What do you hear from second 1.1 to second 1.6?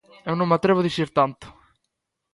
tanto.